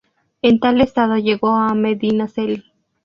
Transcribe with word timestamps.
En 0.41 0.59
tal 0.59 0.81
estado 0.81 1.17
llegó 1.19 1.49
a 1.51 1.75
Medinaceli. 1.75 2.63